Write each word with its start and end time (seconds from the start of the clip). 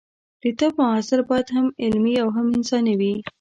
د 0.43 0.45
طب 0.59 0.71
محصل 0.81 1.19
باید 1.29 1.47
هم 1.55 1.65
علمي 1.83 2.15
او 2.23 2.29
هم 2.35 2.45
انساني 2.57 2.93
وي. 2.99 3.13